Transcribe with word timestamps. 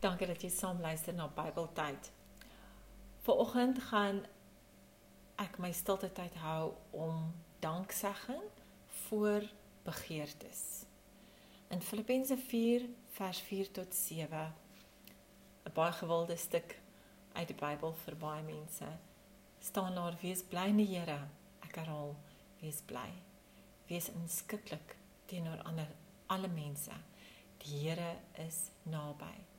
Dankie 0.00 0.26
dat 0.26 0.40
jy 0.40 0.48
saam 0.48 0.78
luister 0.80 1.12
na 1.12 1.26
Bybeltyd. 1.28 2.06
Vanoggend 3.20 3.82
gaan 3.90 4.22
ek 5.36 5.58
my 5.60 5.68
stilte 5.76 6.08
tyd 6.16 6.38
hou 6.40 6.70
om 6.96 7.26
danksegging 7.60 8.46
voor 9.02 9.44
begeertes. 9.84 10.62
In 11.68 11.84
Filippense 11.84 12.38
4 12.46 12.86
vers 13.18 13.42
4 13.50 13.70
tot 13.76 13.94
7 13.94 14.46
'n 15.68 15.74
baie 15.74 15.92
gewilde 15.92 16.36
stuk 16.36 16.80
uit 17.32 17.48
die 17.52 17.60
Bybel 17.60 17.92
vir 17.92 18.16
baie 18.16 18.42
mense 18.42 18.88
staan 19.58 19.94
daar 19.94 20.16
wees 20.22 20.42
bly 20.42 20.66
in 20.72 20.76
die 20.76 20.96
Here. 20.96 21.28
Ek 21.60 21.76
herhaal, 21.76 22.16
wees 22.60 22.80
bly. 22.80 23.12
Wees 23.86 24.08
inskikkelik 24.08 24.96
teenoor 25.26 25.62
ander 25.62 25.88
alle 26.26 26.48
mense. 26.48 26.96
Die 27.58 27.78
Here 27.84 28.16
is 28.48 28.70
naby 28.82 29.50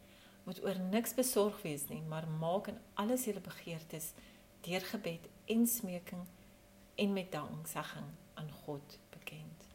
moet 0.44 0.64
oor 0.64 0.80
niks 0.80 1.14
besorg 1.14 1.62
wees 1.62 1.88
nie, 1.90 2.02
maar 2.02 2.28
maak 2.28 2.68
in 2.72 2.80
alles 2.94 3.26
julle 3.26 3.44
begeertes 3.44 4.12
deur 4.66 4.82
gebed 4.94 5.28
en 5.46 5.68
smeking 5.68 6.26
en 6.96 7.14
met 7.14 7.32
danksegging 7.32 8.10
aan 8.34 8.52
God 8.64 8.98
bekend. 9.10 9.68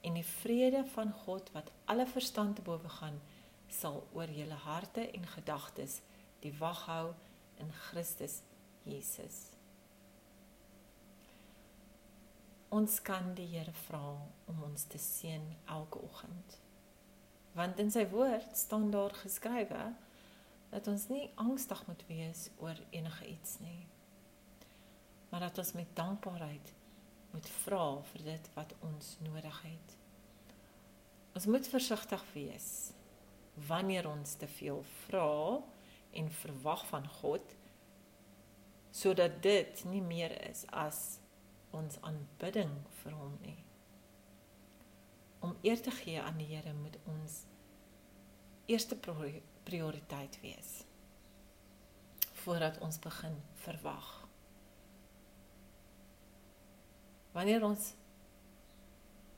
En 0.00 0.14
die 0.14 0.26
vrede 0.26 0.84
van 0.94 1.12
God 1.12 1.50
wat 1.52 1.72
alle 1.84 2.06
verstand 2.06 2.56
te 2.56 2.62
bowe 2.62 2.88
gaan, 2.88 3.20
sal 3.68 4.06
oor 4.12 4.30
julle 4.32 4.60
harte 4.64 5.10
en 5.10 5.26
gedagtes 5.26 6.00
die 6.40 6.54
wag 6.58 6.84
hou 6.86 7.12
in 7.60 7.72
Christus 7.72 8.40
Jesus. 8.82 9.48
Ons 12.68 13.00
kan 13.02 13.32
die 13.34 13.48
Here 13.48 13.72
vra 13.88 14.06
om 14.48 14.62
ons 14.62 14.84
te 14.92 15.00
seën 15.00 15.44
elke 15.66 16.00
oggend 16.04 16.58
want 17.58 17.78
in 17.82 17.90
sy 17.90 18.06
woord 18.12 18.56
staan 18.56 18.90
daar 18.94 19.14
geskrywe 19.24 19.84
dat 20.70 20.88
ons 20.88 21.08
nie 21.10 21.28
angstig 21.40 21.84
moet 21.90 22.02
wees 22.08 22.48
oor 22.62 22.78
enige 22.94 23.26
iets 23.28 23.58
nie 23.64 23.86
maar 25.28 25.40
dat 25.40 25.58
ons 25.58 25.72
met 25.72 25.96
dankbaarheid 25.96 26.74
moet 27.30 27.48
vra 27.62 27.84
vir 28.12 28.24
dit 28.24 28.50
wat 28.54 28.74
ons 28.80 29.16
nodig 29.20 29.62
het. 29.62 29.96
Ons 31.36 31.46
moet 31.46 31.68
versigtig 31.68 32.24
wees 32.32 32.70
wanneer 33.68 34.08
ons 34.08 34.34
te 34.38 34.48
veel 34.58 34.82
vra 35.04 35.58
en 36.18 36.30
verwag 36.40 36.86
van 36.88 37.08
God 37.20 37.54
sodat 38.94 39.42
dit 39.42 39.84
nie 39.90 40.02
meer 40.02 40.32
is 40.48 40.64
as 40.70 41.18
ons 41.76 41.98
aanbidding 42.06 42.70
vir 43.02 43.16
hom 43.18 43.34
nie 43.44 43.58
eer 45.62 45.80
te 45.82 45.90
gee 45.90 46.20
aan 46.22 46.38
die 46.38 46.46
Here 46.46 46.72
moet 46.74 46.98
ons 47.06 47.42
eerste 48.66 48.98
prioriteit 49.64 50.40
wees 50.40 50.84
voordat 52.38 52.78
ons 52.78 52.98
begin 52.98 53.34
verwag. 53.60 54.06
Wanneer 57.34 57.64
ons 57.66 57.90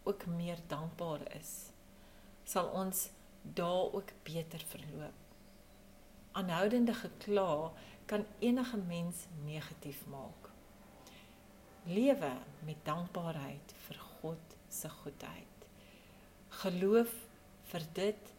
ook 0.02 0.26
meer 0.26 0.60
dankbaar 0.66 1.24
is, 1.34 1.70
sal 2.44 2.68
ons 2.76 3.08
daar 3.42 3.92
ook 3.96 4.12
beter 4.22 4.62
verloop. 4.72 5.18
Aanhoudende 6.32 6.94
gekla 6.94 7.72
kan 8.06 8.26
enige 8.38 8.76
mens 8.76 9.26
negatief 9.44 10.06
maak. 10.06 10.50
Lewe 11.84 12.32
met 12.64 12.84
dankbaarheid 12.84 13.74
vir 13.86 13.98
God 13.98 14.56
se 14.68 14.88
goedheid. 14.88 15.59
Geloof 16.60 17.12
vir 17.70 17.84
dit 17.96 18.30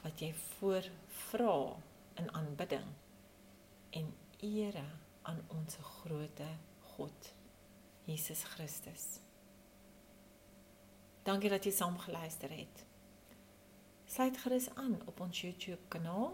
wat 0.00 0.20
jy 0.22 0.30
voor 0.32 0.86
vra 1.28 1.56
in 2.22 2.30
aanbidding 2.32 2.86
en 3.98 4.06
ere 4.46 4.84
aan 5.28 5.42
ons 5.52 5.76
groote 5.84 6.46
God 6.94 7.26
Jesus 8.08 8.46
Christus. 8.54 9.04
Dankie 11.28 11.50
dat 11.52 11.68
jy 11.68 11.72
saam 11.76 11.98
geluister 12.00 12.48
het. 12.54 12.80
Sluit 14.08 14.40
gerus 14.40 14.70
aan 14.80 14.96
op 15.04 15.20
ons 15.20 15.42
YouTube 15.44 15.84
kanaal 15.92 16.32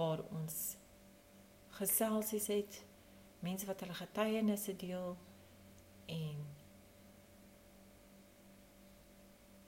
waar 0.00 0.22
ons 0.40 0.56
geselsies 1.76 2.48
het, 2.48 2.80
mense 3.44 3.68
wat 3.68 3.84
hulle 3.84 3.98
getuienisse 4.00 4.72
deel 4.80 5.12
en 6.08 6.40